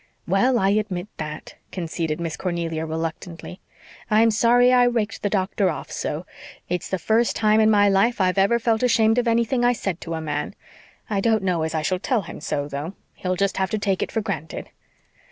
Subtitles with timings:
[0.27, 3.59] "Well, I admit that," conceded Miss Cornelia reluctantly.
[4.09, 6.25] "I'm sorry I raked the doctor off so.
[6.67, 10.01] It's the first time in my life I've ever felt ashamed of anything I said
[10.01, 10.55] to a man.
[11.07, 12.95] I don't know as I shall tell him so, though.
[13.13, 14.71] He'll just have to take it for granted.